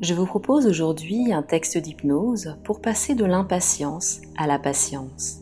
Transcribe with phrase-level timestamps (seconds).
[0.00, 5.40] Je vous propose aujourd'hui un texte d'hypnose pour passer de l'impatience à la patience.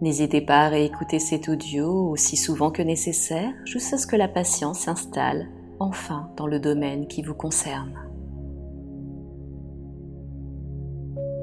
[0.00, 4.80] N'hésitez pas à réécouter cet audio aussi souvent que nécessaire jusqu'à ce que la patience
[4.80, 5.46] s'installe
[5.78, 7.94] enfin dans le domaine qui vous concerne.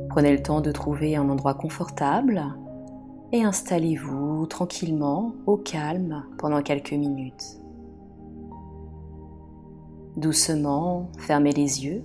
[0.09, 2.43] Prenez le temps de trouver un endroit confortable
[3.31, 7.61] et installez-vous tranquillement au calme pendant quelques minutes.
[10.17, 12.03] Doucement, fermez les yeux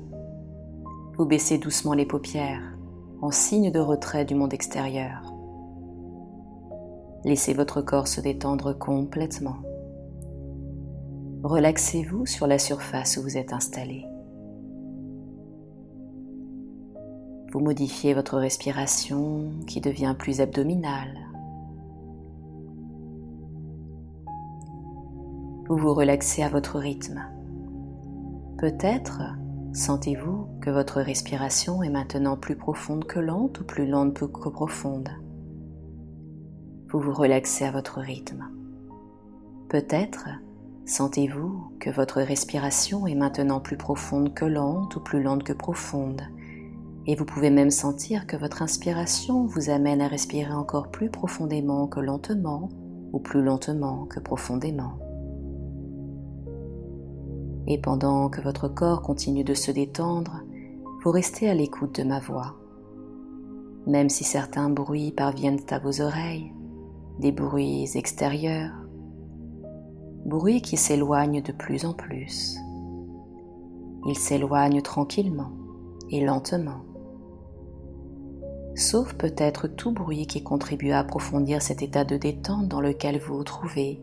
[1.18, 2.78] vous baissez doucement les paupières
[3.20, 5.34] en signe de retrait du monde extérieur.
[7.24, 9.56] Laissez votre corps se détendre complètement.
[11.42, 14.06] Relaxez-vous sur la surface où vous êtes installé.
[17.52, 21.18] Vous modifiez votre respiration qui devient plus abdominale.
[25.68, 27.24] Vous vous relaxez à votre rythme.
[28.58, 29.22] Peut-être
[29.72, 35.08] Sentez-vous que votre respiration est maintenant plus profonde que lente ou plus lente que profonde.
[36.90, 38.44] Vous vous relaxez à votre rythme.
[39.70, 40.28] Peut-être
[40.84, 46.20] sentez-vous que votre respiration est maintenant plus profonde que lente ou plus lente que profonde.
[47.06, 51.86] Et vous pouvez même sentir que votre inspiration vous amène à respirer encore plus profondément
[51.86, 52.68] que lentement
[53.14, 54.98] ou plus lentement que profondément.
[57.66, 60.42] Et pendant que votre corps continue de se détendre,
[61.02, 62.56] vous restez à l'écoute de ma voix.
[63.86, 66.52] Même si certains bruits parviennent à vos oreilles,
[67.20, 68.74] des bruits extérieurs,
[70.24, 72.56] bruits qui s'éloignent de plus en plus.
[74.06, 75.52] Ils s'éloignent tranquillement
[76.10, 76.82] et lentement.
[78.74, 83.38] Sauf peut-être tout bruit qui contribue à approfondir cet état de détente dans lequel vous
[83.38, 84.00] vous trouvez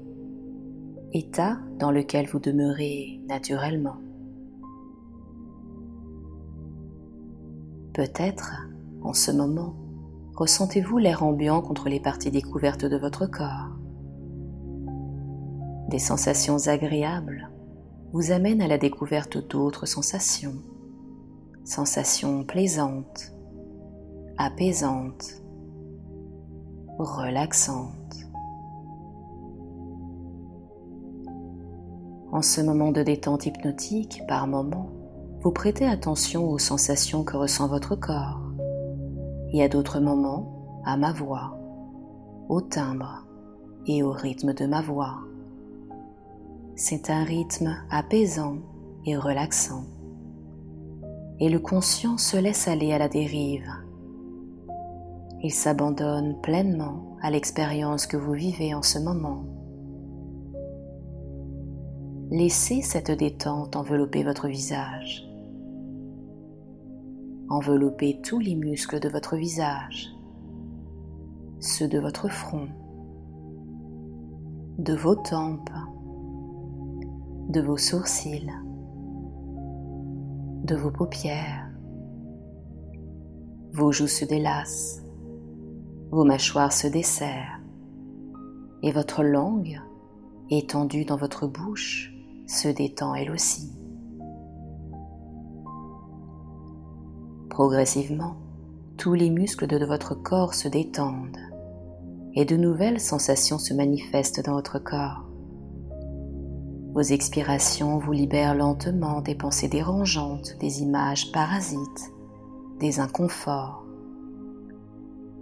[1.15, 3.97] état dans lequel vous demeurez naturellement.
[7.95, 8.67] Peut-être,
[9.03, 9.73] en ce moment,
[10.35, 13.69] ressentez-vous l'air ambiant contre les parties découvertes de votre corps.
[15.87, 17.49] Des sensations agréables
[18.11, 20.55] vous amènent à la découverte d'autres sensations,
[21.63, 23.33] sensations plaisantes,
[24.37, 25.41] apaisantes,
[26.99, 28.27] relaxantes.
[32.33, 34.94] En ce moment de détente hypnotique, par moment,
[35.45, 38.41] vous prêtez attention aux sensations que ressent votre corps
[39.53, 41.55] et à d'autres moments à ma voix,
[42.49, 43.27] au timbre
[43.85, 45.19] et au rythme de ma voix.
[46.75, 48.57] C'est un rythme apaisant
[49.05, 49.83] et relaxant.
[51.39, 53.69] Et le conscient se laisse aller à la dérive.
[55.43, 59.45] Il s'abandonne pleinement à l'expérience que vous vivez en ce moment.
[62.31, 65.24] Laissez cette détente envelopper votre visage.
[67.47, 70.09] Enveloppez tous les muscles de votre visage,
[71.59, 72.67] ceux de votre front,
[74.79, 75.69] de vos tempes,
[77.49, 78.51] de vos sourcils,
[80.63, 81.69] de vos paupières.
[83.73, 85.03] Vos joues se délassent,
[86.09, 87.61] vos mâchoires se desserrent
[88.81, 89.79] et votre langue,
[90.49, 92.11] étendue dans votre bouche,
[92.47, 93.71] se détend elle aussi.
[97.55, 98.35] Progressivement,
[98.97, 101.39] tous les muscles de votre corps se détendent
[102.33, 105.23] et de nouvelles sensations se manifestent dans votre corps.
[106.93, 112.11] Vos expirations vous libèrent lentement des pensées dérangeantes, des images parasites,
[112.81, 113.85] des inconforts.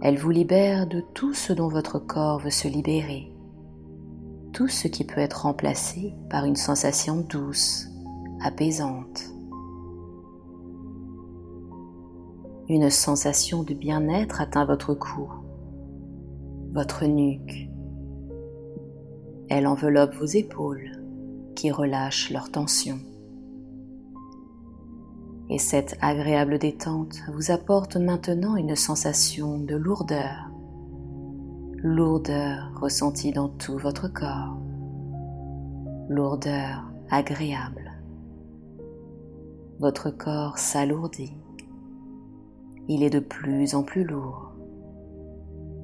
[0.00, 3.32] Elles vous libèrent de tout ce dont votre corps veut se libérer
[4.52, 7.88] tout ce qui peut être remplacé par une sensation douce,
[8.40, 9.33] apaisante.
[12.68, 15.30] Une sensation de bien-être atteint votre cou,
[16.72, 17.68] votre nuque.
[19.48, 20.90] Elle enveloppe vos épaules
[21.54, 22.98] qui relâchent leur tension.
[25.50, 30.50] Et cette agréable détente vous apporte maintenant une sensation de lourdeur
[31.84, 34.56] lourdeur ressentie dans tout votre corps,
[36.08, 37.92] lourdeur agréable.
[39.80, 41.36] Votre corps s'alourdit,
[42.88, 44.52] il est de plus en plus lourd.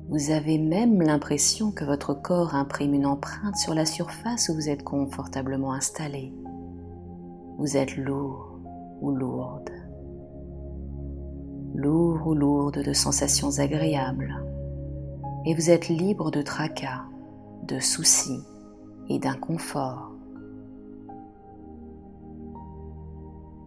[0.08, 4.69] Vous avez même l'impression que votre corps imprime une empreinte sur la surface où vous
[4.69, 6.35] êtes confortablement installé.
[7.58, 8.58] Vous êtes lourd
[9.00, 9.70] ou lourde.
[11.75, 14.35] Lourd ou lourde de sensations agréables
[15.47, 17.05] et vous êtes libre de tracas,
[17.69, 18.43] de soucis
[19.08, 20.11] et d'inconfort.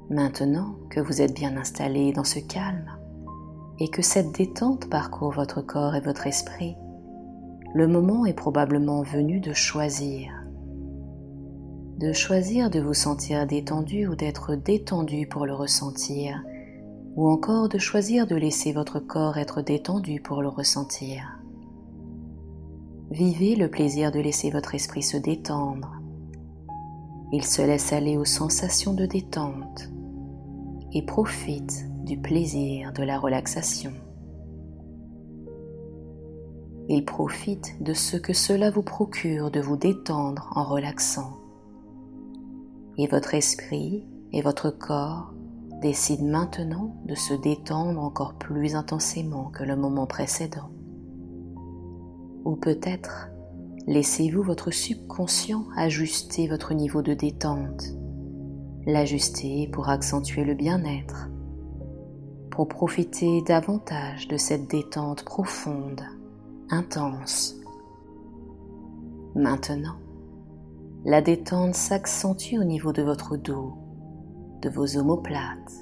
[0.10, 2.98] Maintenant que vous êtes bien installé dans ce calme
[3.80, 6.76] et que cette détente parcourt votre corps et votre esprit,
[7.74, 10.32] le moment est probablement venu de choisir.
[11.98, 16.44] De choisir de vous sentir détendu ou d'être détendu pour le ressentir,
[17.16, 21.40] ou encore de choisir de laisser votre corps être détendu pour le ressentir.
[23.10, 26.00] Vivez le plaisir de laisser votre esprit se détendre.
[27.32, 29.90] Il se laisse aller aux sensations de détente
[30.92, 33.94] et profite du plaisir de la relaxation.
[36.90, 41.38] Il profite de ce que cela vous procure de vous détendre en relaxant.
[42.98, 45.34] Et votre esprit et votre corps
[45.82, 50.70] décident maintenant de se détendre encore plus intensément que le moment précédent.
[52.44, 53.30] Ou peut-être
[53.88, 57.94] laissez-vous votre subconscient ajuster votre niveau de détente,
[58.86, 61.30] l'ajuster pour accentuer le bien-être,
[62.54, 66.02] pour profiter davantage de cette détente profonde,
[66.70, 67.56] intense.
[69.36, 69.98] Maintenant,
[71.04, 73.74] la détente s'accentue au niveau de votre dos,
[74.62, 75.74] de vos omoplates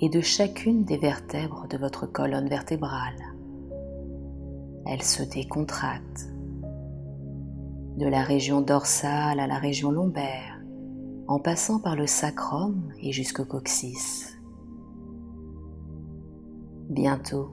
[0.00, 3.30] et de chacune des vertèbres de votre colonne vertébrale
[4.86, 6.28] elle se décontracte.
[7.96, 10.60] De la région dorsale à la région lombaire,
[11.28, 14.39] en passant par le sacrum et jusqu'au coccyx.
[16.90, 17.52] Bientôt,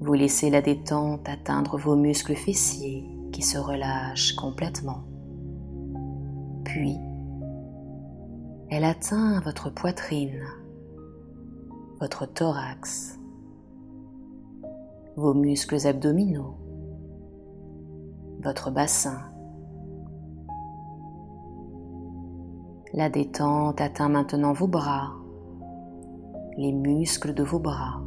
[0.00, 5.04] vous laissez la détente atteindre vos muscles fessiers qui se relâchent complètement.
[6.64, 6.98] Puis,
[8.68, 10.42] elle atteint votre poitrine,
[12.00, 13.20] votre thorax,
[15.16, 16.56] vos muscles abdominaux,
[18.42, 19.30] votre bassin.
[22.92, 25.12] La détente atteint maintenant vos bras,
[26.58, 28.05] les muscles de vos bras.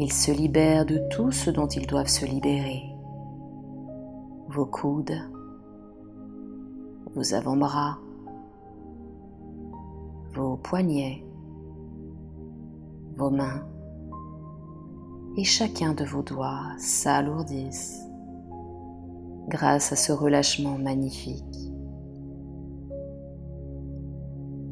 [0.00, 2.84] Ils se libèrent de tout ce dont ils doivent se libérer.
[4.48, 5.18] Vos coudes,
[7.16, 7.98] vos avant-bras,
[10.34, 11.24] vos poignets,
[13.16, 13.66] vos mains
[15.36, 18.00] et chacun de vos doigts s'alourdissent
[19.48, 21.72] grâce à ce relâchement magnifique.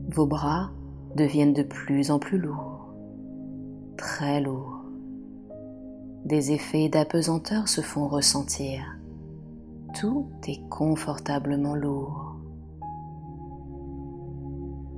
[0.09, 0.71] Vos bras
[1.17, 2.95] deviennent de plus en plus lourds,
[3.97, 4.76] très lourds.
[6.27, 8.83] Des effets d'apesanteur se font ressentir.
[9.99, 12.37] Tout est confortablement lourd.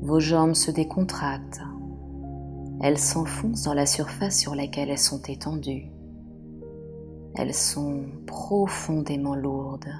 [0.03, 1.63] Vos jambes se décontractent
[2.81, 5.91] elles s'enfoncent dans la surface sur laquelle elles sont étendues.
[7.35, 9.93] Elles sont profondément lourdes,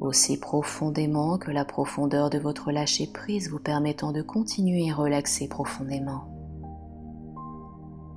[0.00, 6.28] aussi profondément que la profondeur de votre lâcher-prise vous permettant de continuer à relaxer profondément.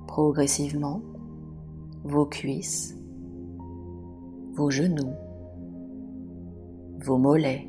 [0.06, 1.02] Progressivement,
[2.04, 2.96] vos cuisses,
[4.54, 5.14] vos genoux,
[7.00, 7.66] vos mollets,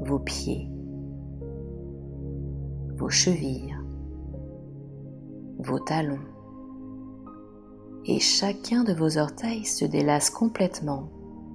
[0.00, 0.70] vos pieds,
[2.98, 3.76] vos chevilles,
[5.58, 6.18] vos talons
[8.08, 11.08] et chacun de vos orteils se délasse complètement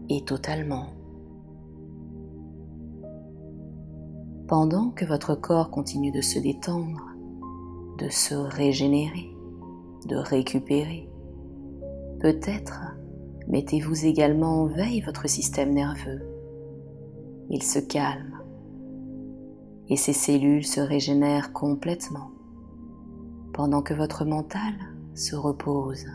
[0.10, 0.88] et totalement.
[4.48, 7.08] Pendant que votre corps continue de se détendre,
[8.00, 9.31] de se régénérer,
[10.08, 11.10] de récupérer,
[12.20, 12.96] peut-être
[13.48, 16.22] mettez-vous également en veille votre système nerveux.
[17.50, 18.40] Il se calme
[19.90, 22.32] et ses cellules se régénèrent complètement
[23.54, 24.74] pendant que votre mental
[25.14, 26.06] se repose.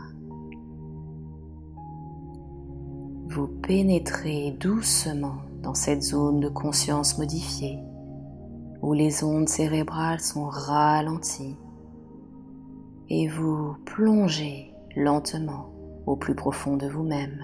[3.27, 7.77] Vous pénétrez doucement dans cette zone de conscience modifiée
[8.81, 11.57] où les ondes cérébrales sont ralenties
[13.09, 15.69] et vous plongez lentement
[16.05, 17.43] au plus profond de vous-même.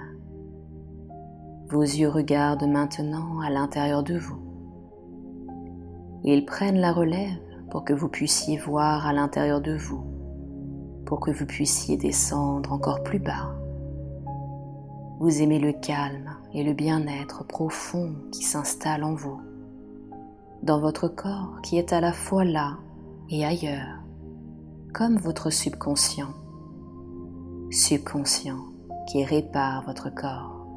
[1.69, 4.39] Vos yeux regardent maintenant à l'intérieur de vous.
[6.23, 7.39] Ils prennent la relève
[7.69, 10.03] pour que vous puissiez voir à l'intérieur de vous,
[11.05, 13.55] pour que vous puissiez descendre encore plus bas.
[15.19, 19.41] Vous aimez le calme et le bien-être profond qui s'installe en vous,
[20.61, 22.77] dans votre corps qui est à la fois là
[23.29, 24.02] et ailleurs,
[24.93, 26.33] comme votre subconscient,
[27.71, 28.59] subconscient
[29.07, 30.67] qui répare votre corps.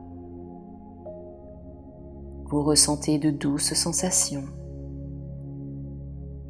[2.47, 4.47] Vous ressentez de douces sensations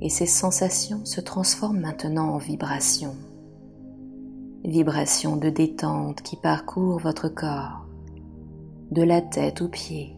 [0.01, 3.17] et ces sensations se transforment maintenant en vibrations.
[4.65, 7.87] Vibrations de détente qui parcourent votre corps,
[8.93, 10.15] de la tête aux pieds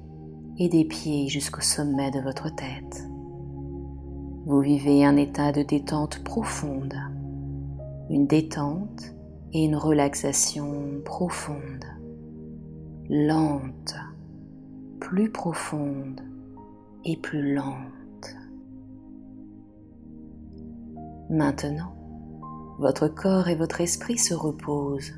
[0.59, 3.09] et des pieds jusqu'au sommet de votre tête.
[4.45, 6.95] vous vivez un état de détente profonde,
[8.11, 9.15] une détente
[9.53, 11.85] et une relaxation profonde,
[13.09, 13.95] lente,
[15.01, 16.21] plus profonde
[17.05, 18.37] et plus lente.
[21.31, 21.95] Maintenant,
[22.79, 25.13] votre corps et votre esprit se reposent,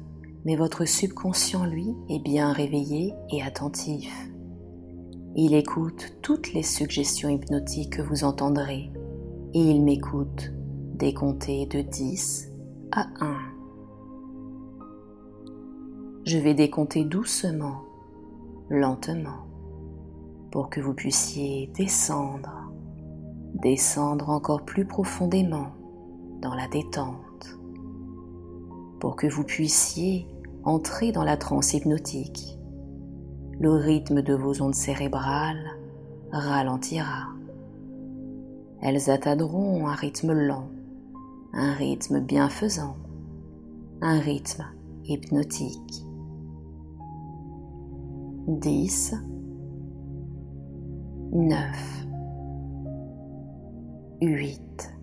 [0.44, 4.12] mais votre subconscient, lui, est bien réveillé et attentif.
[5.36, 8.90] Il écoute toutes les suggestions hypnotiques que vous entendrez
[9.54, 10.52] et il m'écoute
[10.94, 12.49] décompter de 10
[12.92, 13.36] à 1.
[16.24, 17.82] Je vais décompter doucement,
[18.68, 19.46] lentement,
[20.50, 22.72] pour que vous puissiez descendre,
[23.54, 25.72] descendre encore plus profondément
[26.40, 27.58] dans la détente,
[28.98, 30.26] pour que vous puissiez
[30.64, 32.58] entrer dans la transe hypnotique
[33.58, 35.78] le rythme de vos ondes cérébrales
[36.32, 37.28] ralentira.
[38.80, 40.70] Elles atteindront un rythme lent,
[41.52, 42.96] un rythme bienfaisant,
[44.00, 44.64] un rythme
[45.04, 46.06] hypnotique.
[48.46, 49.14] 10,
[51.32, 52.06] 9,
[54.22, 54.94] 8.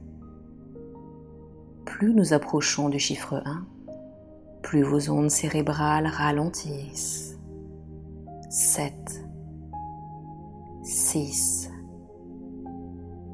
[1.85, 3.65] Plus nous approchons du chiffre 1,
[4.61, 7.39] plus vos ondes cérébrales ralentissent.
[8.49, 9.23] 7,
[10.83, 11.71] 6,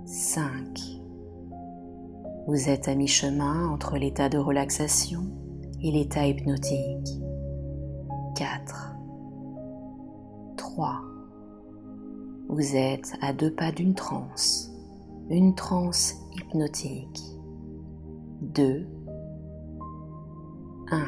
[0.05, 0.92] 5.
[2.45, 5.21] Vous êtes à mi-chemin entre l'état de relaxation
[5.81, 7.21] et l'état hypnotique.
[8.35, 8.97] 4,
[10.57, 11.01] 3.
[12.50, 14.73] Vous êtes à deux pas d'une transe,
[15.29, 17.23] une transe hypnotique.
[18.41, 18.89] 2,
[20.91, 21.05] 1.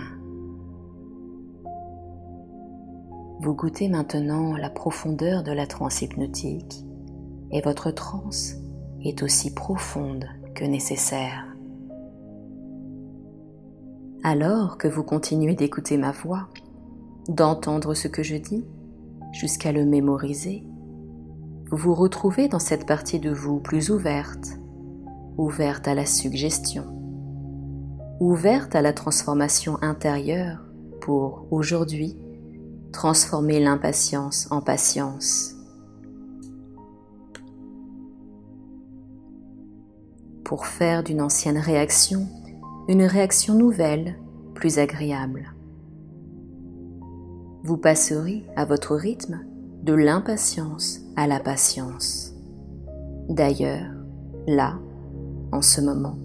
[3.42, 6.86] Vous goûtez maintenant la profondeur de la transe hypnotique
[7.52, 8.56] et votre transe
[9.02, 10.26] est aussi profonde
[10.56, 11.46] que nécessaire.
[14.24, 16.48] Alors que vous continuez d'écouter ma voix,
[17.28, 18.66] d'entendre ce que je dis,
[19.32, 20.64] jusqu'à le mémoriser,
[21.70, 24.58] vous vous retrouvez dans cette partie de vous plus ouverte,
[25.38, 26.86] ouverte à la suggestion,
[28.20, 30.64] ouverte à la transformation intérieure
[31.02, 32.18] pour aujourd'hui
[32.92, 35.55] transformer l'impatience en patience.
[40.46, 42.28] Pour faire d'une ancienne réaction
[42.88, 44.16] une réaction nouvelle,
[44.54, 45.56] plus agréable.
[47.64, 49.44] Vous passerez à votre rythme
[49.82, 52.34] de l'impatience à la patience.
[53.28, 53.92] D'ailleurs,
[54.46, 54.78] là,
[55.52, 56.20] en ce moment,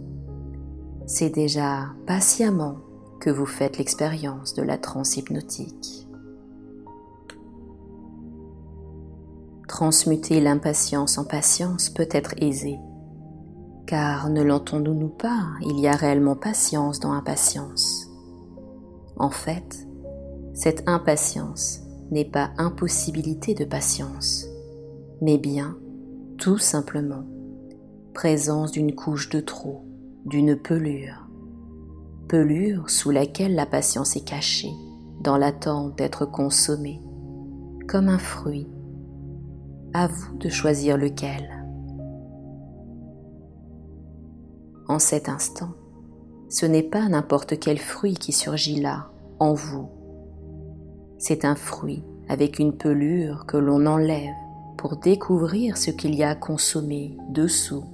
[1.06, 2.76] c'est déjà patiemment
[3.20, 6.06] que vous faites l'expérience de la transe hypnotique.
[9.66, 12.78] Transmuter l'impatience en patience peut être aisé,
[13.90, 18.08] car ne l'entendons-nous pas, il y a réellement patience dans impatience.
[19.16, 19.84] En fait,
[20.54, 21.80] cette impatience
[22.12, 24.46] n'est pas impossibilité de patience,
[25.20, 25.76] mais bien,
[26.38, 27.24] tout simplement,
[28.14, 29.84] présence d'une couche de trop,
[30.24, 31.28] d'une pelure,
[32.28, 34.72] pelure sous laquelle la patience est cachée,
[35.20, 37.00] dans l'attente d'être consommée,
[37.88, 38.68] comme un fruit
[39.94, 41.59] à vous de choisir lequel.
[44.90, 45.68] En cet instant,
[46.48, 49.88] ce n'est pas n'importe quel fruit qui surgit là, en vous.
[51.16, 54.34] C'est un fruit avec une pelure que l'on enlève
[54.76, 57.84] pour découvrir ce qu'il y a à consommer dessous.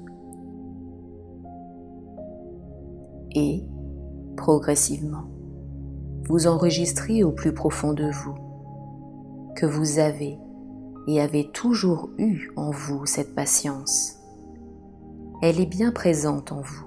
[3.34, 3.62] Et,
[4.38, 5.28] progressivement,
[6.30, 8.36] vous enregistrez au plus profond de vous
[9.54, 10.38] que vous avez
[11.08, 14.15] et avez toujours eu en vous cette patience.
[15.42, 16.86] Elle est bien présente en vous.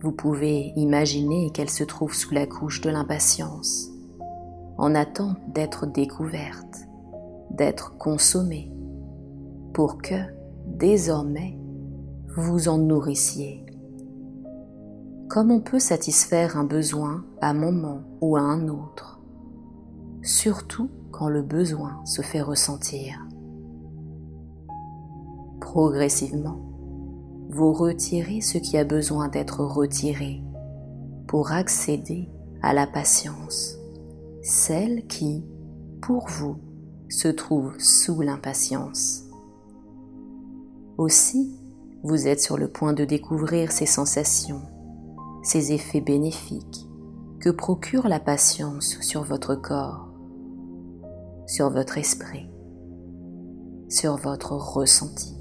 [0.00, 3.92] Vous pouvez imaginer qu'elle se trouve sous la couche de l'impatience,
[4.76, 6.88] en attente d'être découverte,
[7.52, 8.72] d'être consommée,
[9.72, 10.16] pour que,
[10.66, 11.56] désormais,
[12.36, 13.64] vous en nourrissiez.
[15.28, 19.20] Comme on peut satisfaire un besoin à un moment ou à un autre,
[20.22, 23.24] surtout quand le besoin se fait ressentir.
[25.60, 26.69] Progressivement,
[27.50, 30.42] vous retirez ce qui a besoin d'être retiré
[31.26, 32.28] pour accéder
[32.62, 33.76] à la patience,
[34.42, 35.44] celle qui,
[36.00, 36.56] pour vous,
[37.08, 39.24] se trouve sous l'impatience.
[40.96, 41.56] Aussi,
[42.02, 44.62] vous êtes sur le point de découvrir ces sensations,
[45.42, 46.86] ces effets bénéfiques
[47.40, 50.10] que procure la patience sur votre corps
[51.50, 52.48] sur votre esprit,
[53.88, 55.39] sur votre ressenti.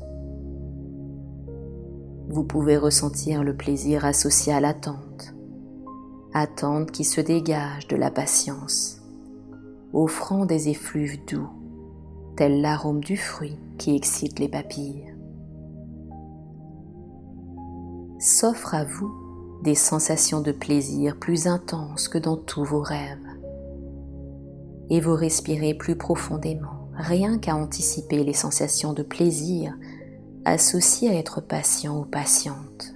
[2.30, 5.34] Vous pouvez ressentir le plaisir associé à l'attente,
[6.32, 9.02] attente qui se dégage de la patience,
[9.94, 11.50] offrant des effluves doux,
[12.38, 15.12] tel l'arôme du fruit qui excite les papilles.
[18.20, 19.12] S'offre à vous
[19.64, 23.18] des sensations de plaisir plus intenses que dans tous vos rêves.
[24.92, 29.74] Et vous respirez plus profondément, rien qu'à anticiper les sensations de plaisir
[30.50, 32.96] associées à être patient ou patiente.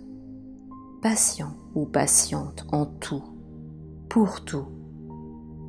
[1.01, 3.24] Patient ou patiente en tout,
[4.10, 4.67] pour tout,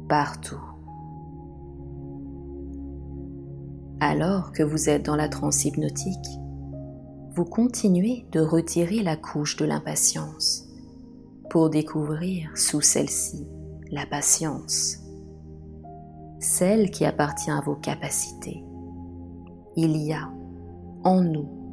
[0.08, 0.60] partout.
[4.00, 6.28] Alors que vous êtes dans la transe hypnotique,
[7.34, 10.68] vous continuez de retirer la couche de l'impatience
[11.50, 13.46] pour découvrir sous celle-ci
[13.90, 14.98] la patience,
[16.38, 18.64] celle qui appartient à vos capacités.
[19.76, 20.30] Il y a
[21.04, 21.63] en nous,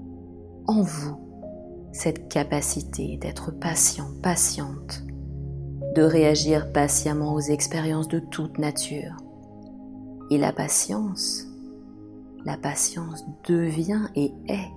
[0.68, 1.18] en vous,
[1.92, 5.04] cette capacité d'être patient, patiente,
[5.96, 9.18] de réagir patiemment aux expériences de toute nature.
[10.30, 11.46] Et la patience,
[12.46, 14.72] la patience devient et est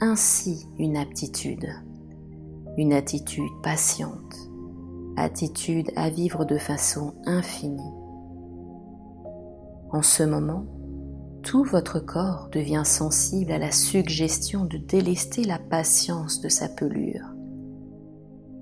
[0.00, 1.68] ainsi une aptitude
[2.76, 4.50] une attitude patiente,
[5.16, 7.92] attitude à vivre de façon infinie.
[9.90, 10.64] En ce moment,
[11.52, 17.26] tout votre corps devient sensible à la suggestion de délester la patience de sa pelure.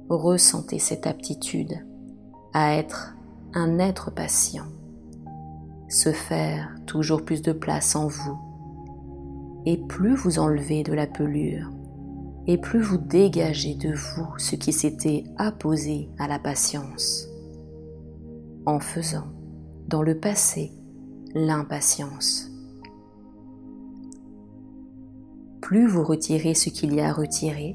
[0.08, 1.86] Ressentez cette aptitude
[2.52, 3.14] à être
[3.54, 4.66] un être patient,
[5.88, 8.36] se faire toujours plus de place en vous,
[9.66, 11.70] et plus vous enlevez de la pelure,
[12.48, 17.28] et plus vous dégagez de vous ce qui s'était apposé à la patience,
[18.66, 19.28] en faisant
[19.86, 20.72] dans le passé
[21.36, 22.49] l'impatience.
[25.70, 27.74] Plus vous retirez ce qu'il y a à retirer,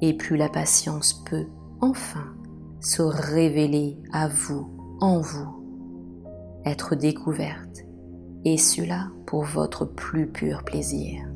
[0.00, 1.48] et plus la patience peut
[1.80, 2.36] enfin
[2.80, 6.22] se révéler à vous, en vous,
[6.64, 7.84] être découverte,
[8.44, 11.26] et cela pour votre plus pur plaisir.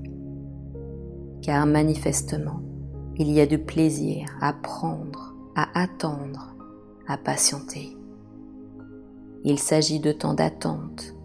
[1.42, 2.62] Car manifestement,
[3.16, 6.54] il y a du plaisir à prendre, à attendre,
[7.08, 7.96] à patienter.
[9.42, 11.16] Il s'agit de temps d'attente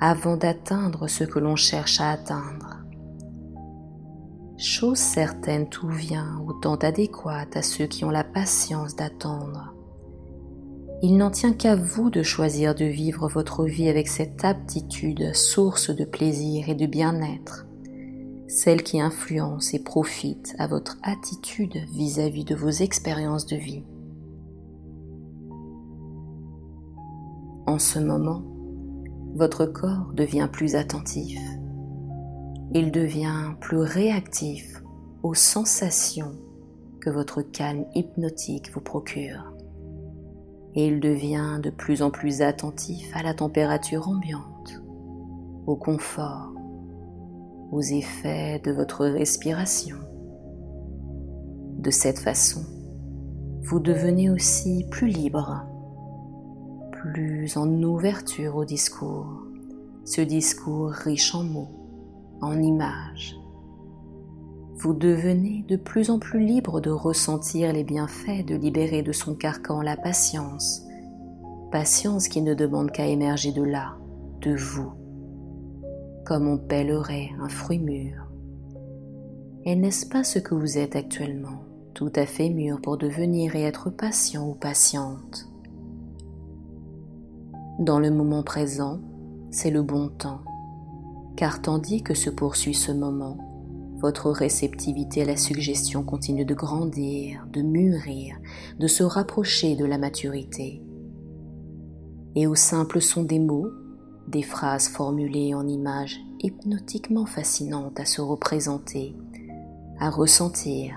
[0.00, 2.73] avant d'atteindre ce que l'on cherche à atteindre.
[4.56, 9.74] Chose certaine, tout vient au temps adéquat à ceux qui ont la patience d'attendre.
[11.02, 15.90] Il n'en tient qu'à vous de choisir de vivre votre vie avec cette aptitude, source
[15.90, 17.66] de plaisir et de bien-être,
[18.46, 23.84] celle qui influence et profite à votre attitude vis-à-vis de vos expériences de vie.
[27.66, 28.44] En ce moment,
[29.34, 31.40] votre corps devient plus attentif.
[32.72, 34.82] Il devient plus réactif
[35.22, 36.32] aux sensations
[37.00, 39.52] que votre calme hypnotique vous procure.
[40.74, 44.82] Et il devient de plus en plus attentif à la température ambiante,
[45.66, 46.52] au confort,
[47.70, 49.96] aux effets de votre respiration.
[51.78, 52.64] De cette façon,
[53.62, 55.64] vous devenez aussi plus libre,
[56.92, 59.42] plus en ouverture au discours,
[60.04, 61.83] ce discours riche en mots,
[62.40, 63.36] en images.
[64.76, 69.34] Vous devenez de plus en plus libre de ressentir les bienfaits de libérer de son
[69.34, 70.82] carcan la patience,
[71.70, 73.96] patience qui ne demande qu'à émerger de là,
[74.40, 74.92] de vous,
[76.26, 78.30] comme on pèlerait un fruit mûr.
[79.64, 83.62] Et n'est-ce pas ce que vous êtes actuellement, tout à fait mûr pour devenir et
[83.62, 85.48] être patient ou patiente?
[87.78, 89.00] Dans le moment présent,
[89.50, 90.42] c'est le bon temps,
[91.36, 93.38] car tandis que se poursuit ce moment,
[94.00, 98.36] votre réceptivité à la suggestion continue de grandir, de mûrir,
[98.78, 100.82] de se rapprocher de la maturité.
[102.34, 103.70] Et au simple son des mots,
[104.28, 109.16] des phrases formulées en images hypnotiquement fascinantes à se représenter,
[109.98, 110.94] à ressentir,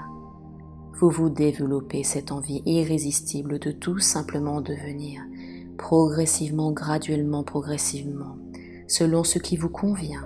[1.00, 5.22] vous vous développez cette envie irrésistible de tout simplement devenir,
[5.78, 8.36] progressivement, graduellement, progressivement,
[8.88, 10.26] selon ce qui vous convient,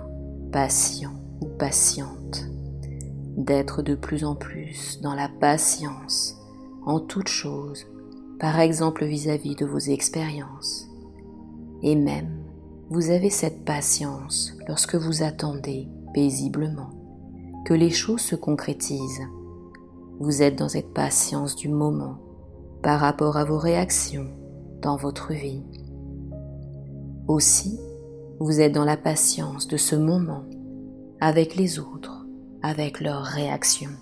[0.52, 2.46] patient ou patiente,
[3.36, 6.36] d'être de plus en plus dans la patience
[6.84, 7.86] en toute chose,
[8.38, 10.88] par exemple vis-à-vis -vis de vos expériences,
[11.82, 12.42] et même
[12.90, 16.90] vous avez cette patience lorsque vous attendez paisiblement
[17.64, 19.28] que les choses se concrétisent.
[20.20, 22.18] Vous êtes dans cette patience du moment
[22.82, 24.28] par rapport à vos réactions
[24.82, 25.62] dans votre vie.
[27.28, 27.78] Aussi,
[28.44, 30.42] vous êtes dans la patience de ce moment
[31.20, 32.26] avec les autres,
[32.60, 33.94] avec leurs réactions.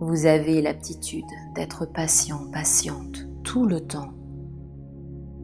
[0.00, 4.14] Vous avez l'aptitude d'être patient, patiente tout le temps.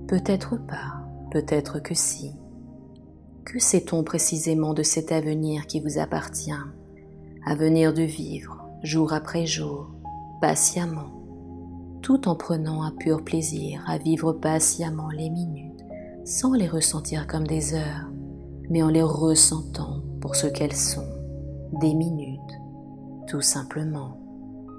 [0.09, 2.33] Peut-être pas, peut-être que si.
[3.45, 6.51] Que sait-on précisément de cet avenir qui vous appartient
[7.45, 9.91] Avenir de vivre, jour après jour,
[10.41, 11.22] patiemment,
[12.03, 15.81] tout en prenant un pur plaisir à vivre patiemment les minutes,
[16.25, 18.11] sans les ressentir comme des heures,
[18.69, 21.09] mais en les ressentant pour ce qu'elles sont,
[21.81, 22.41] des minutes,
[23.29, 24.19] tout simplement,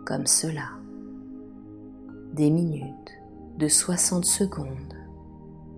[0.05, 0.69] comme cela.
[2.33, 3.11] Des minutes
[3.57, 4.93] de 60 secondes,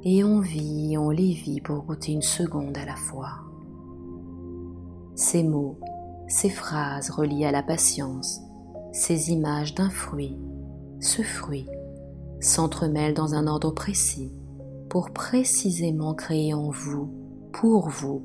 [0.03, 3.41] et on vit on les vit pour goûter une seconde à la fois.
[5.15, 5.79] Ces mots,
[6.27, 8.41] ces phrases reliées à la patience,
[8.91, 10.37] ces images d'un fruit,
[11.05, 11.67] ce fruit
[12.39, 14.33] s'entremêlent dans un ordre précis
[14.89, 17.13] pour précisément créer en vous,
[17.53, 18.23] pour vous,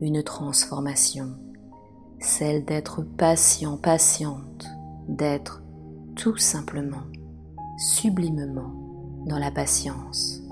[0.00, 1.28] une transformation,
[2.18, 4.66] celle d'être patient, patiente,
[5.08, 5.62] d'être
[6.16, 7.04] tout simplement,
[7.78, 8.72] sublimement
[9.26, 10.42] dans la patience.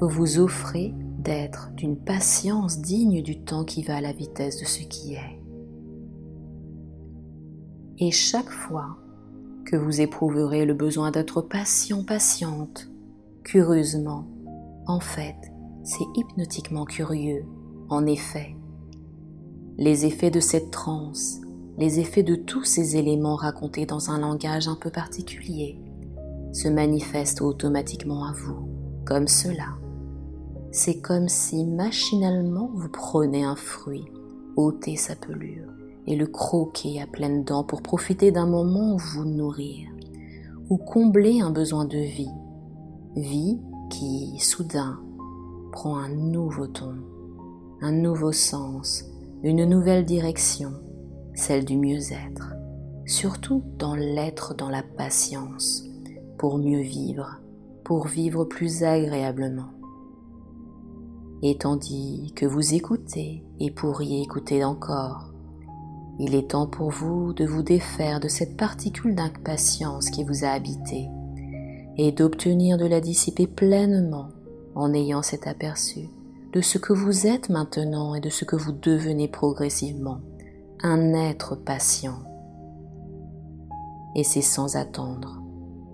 [0.00, 4.64] Vous vous offrez d'être d'une patience digne du temps qui va à la vitesse de
[4.64, 5.40] ce qui est.
[7.98, 8.98] Et chaque fois
[9.68, 12.88] que vous éprouverez le besoin d'être patient, patiente,
[13.44, 14.26] curieusement,
[14.86, 15.36] en fait,
[15.84, 17.44] c'est hypnotiquement curieux
[17.90, 18.56] en effet,
[19.76, 21.40] les effets de cette transe,
[21.76, 25.78] les effets de tous ces éléments racontés dans un langage un peu particulier,
[26.52, 28.70] se manifestent automatiquement à vous,
[29.04, 29.76] comme cela.
[30.72, 34.06] C'est comme si machinalement vous prenez un fruit,
[34.56, 35.77] ôtez sa pelure
[36.08, 39.88] et le croquez à pleines dents pour profiter d'un moment où vous nourrir,
[40.68, 42.30] ou combler un besoin de vie,
[43.14, 44.98] vie qui, soudain,
[45.70, 46.96] prend un nouveau ton
[47.80, 49.04] un nouveau sens,
[49.42, 50.72] une nouvelle direction,
[51.34, 52.54] celle du mieux-être,
[53.06, 55.84] surtout dans l'être dans la patience,
[56.38, 57.40] pour mieux vivre,
[57.84, 59.70] pour vivre plus agréablement.
[61.42, 65.27] Et tandis que vous écoutez et pourriez écouter encore,
[66.18, 70.48] il est temps pour vous de vous défaire de cette particule d'impatience qui vous a
[70.48, 71.08] habité
[71.96, 74.28] et d'obtenir de la dissiper pleinement
[74.74, 76.08] en ayant cet aperçu
[76.52, 80.20] de ce que vous êtes maintenant et de ce que vous devenez progressivement,
[80.82, 82.18] un être patient.
[84.14, 85.42] Et c'est sans attendre,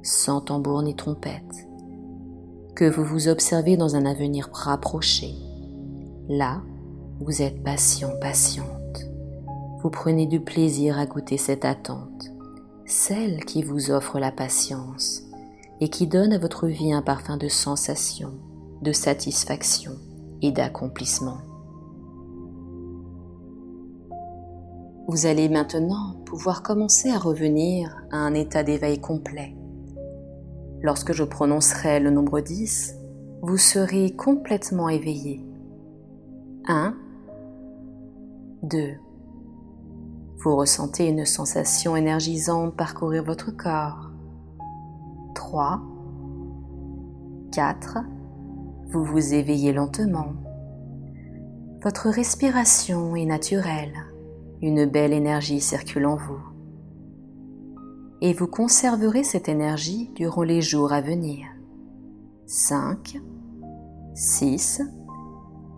[0.03, 1.69] sans tambour ni trompette,
[2.77, 5.35] que vous vous observez dans un avenir rapproché.
[6.29, 6.63] Là,
[7.21, 8.84] vous êtes patient, patiente.
[9.85, 12.33] Vous prenez du plaisir à goûter cette attente,
[12.87, 15.23] celle qui vous offre la patience
[15.81, 18.33] et qui donne à votre vie un parfum de sensation,
[18.83, 19.93] de satisfaction
[20.53, 21.39] d'accomplissement.
[25.09, 29.55] Vous allez maintenant pouvoir commencer à revenir à un état d'éveil complet.
[30.81, 32.97] Lorsque je prononcerai le nombre 10,
[33.43, 35.45] vous serez complètement éveillé.
[36.67, 36.95] 1,
[38.63, 38.95] 2.
[40.45, 44.11] Vous ressentez une sensation énergisante parcourir votre corps.
[45.35, 45.81] 3,
[47.51, 48.01] 4,
[48.89, 50.35] vous vous éveillez lentement.
[51.83, 53.95] Votre respiration est naturelle.
[54.61, 56.43] Une belle énergie circule en vous.
[58.21, 61.47] Et vous conserverez cette énergie durant les jours à venir.
[62.45, 63.19] 5,
[64.13, 64.83] 6,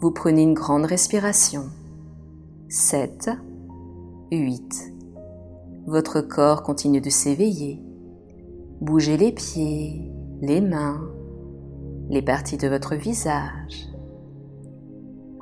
[0.00, 1.66] vous prenez une grande respiration.
[2.68, 3.30] 7,
[4.32, 4.92] 8.
[5.86, 7.80] Votre corps continue de s'éveiller.
[8.80, 10.10] Bougez les pieds,
[10.40, 11.00] les mains,
[12.10, 13.88] les parties de votre visage.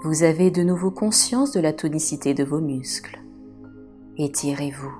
[0.02, 3.18] Vous avez de nouveau conscience de la tonicité de vos muscles.
[4.18, 4.92] Étirez-vous.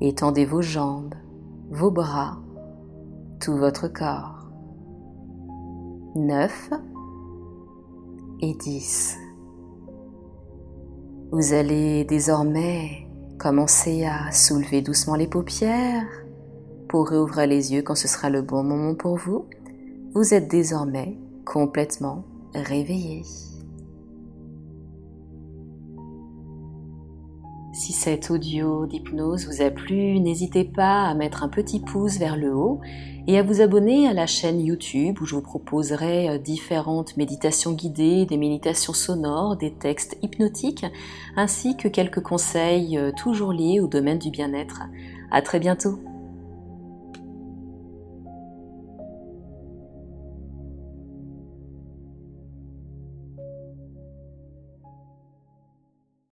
[0.00, 1.14] Étendez vos jambes,
[1.70, 2.38] vos bras,
[3.40, 4.48] tout votre corps.
[6.16, 6.70] 9
[8.40, 9.18] et 10.
[11.32, 13.06] Vous allez désormais
[13.38, 16.06] commencer à soulever doucement les paupières
[16.88, 19.46] pour réouvrir les yeux quand ce sera le bon moment pour vous
[20.14, 23.24] vous êtes désormais complètement réveillé.
[27.84, 32.34] Si cet audio d'hypnose vous a plu, n'hésitez pas à mettre un petit pouce vers
[32.34, 32.80] le haut
[33.26, 37.74] et à vous abonner à la chaîne YouTube où je vous proposerai euh, différentes méditations
[37.74, 40.86] guidées, des méditations sonores, des textes hypnotiques,
[41.36, 44.84] ainsi que quelques conseils euh, toujours liés au domaine du bien-être.
[45.30, 45.98] À très bientôt!